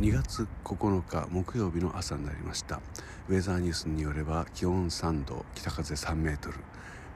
[0.00, 2.80] 2月9日木曜日の朝になりました。
[3.28, 6.56] ウェザーニュースによれば気温3度北風3メートル、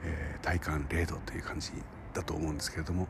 [0.03, 1.71] えー、体感0度という感じ
[2.13, 3.07] だと思うんですけれども、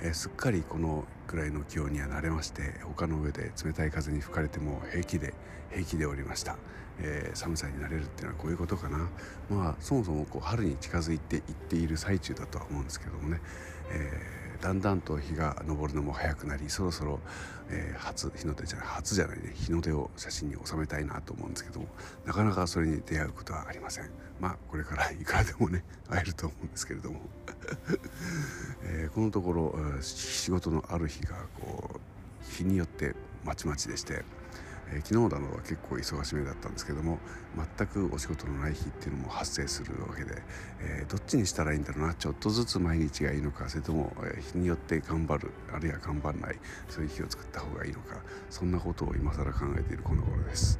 [0.00, 5.34] えー、すっかりこのくらいの気温には慣れまして他の上で冷たい風に吹かれても平気で
[5.72, 6.56] 平気でおりました、
[7.00, 9.08] えー、寒さになれるっていうのはこういうことかな。
[9.50, 13.40] まあそもそもこう春に近づいていっている最中だとは思うんですけどもね、
[13.90, 17.20] えーだんだんと日が昇るのも早くなりそろそろ、
[17.70, 19.52] えー、初日の出じゃない初じゃないね。
[19.54, 21.86] 日の出を写真に収めたいなと思うんですけども
[22.24, 24.10] なかなかそれに出会うことはありません。
[24.40, 27.20] まあこれからいくらでもね会えると思うんですけれども、
[28.84, 34.24] えー、このところ仕事のある日がこう日によってまちまちでして
[34.92, 37.18] えー、昨日などは結構忙しめだったんですけども
[37.78, 40.42] 全くお仕事のない日っていうのも発生するわけで、
[40.80, 48.16] えー、どっちにしたらいいんだろうなちょっとずつ毎日がいいのかそれとも、え、日によって頑張るあるいは頑張らないそういう日を作った方がいいのか
[48.50, 50.78] そんなことを今更考えているこの頃です。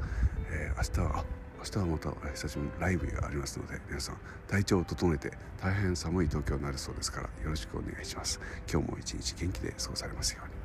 [0.50, 1.24] えー、明日は
[1.58, 10.55] 明日はまた久しぶりにライブがありますので皆さん体調を整えて大変寒い東京になるそうですからよろしくお願いします今日も一日元気で過ごされますように